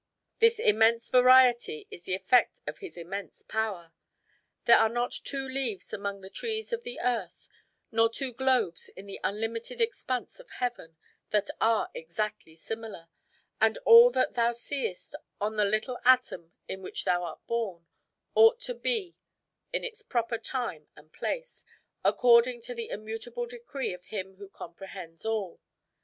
[0.39, 3.93] This immense variety is the effect of His immense power.
[4.65, 7.47] There are not two leaves among the trees of the earth,
[7.91, 10.97] nor two globes in the unlimited expanse of heaven
[11.29, 13.09] that are exactly similar;
[13.61, 17.85] and all that thou seest on the little atom in which thou art born,
[18.33, 19.19] ought to be
[19.71, 21.63] in its proper time and place,
[22.03, 25.61] according to the immutable decree of Him who comprehends all.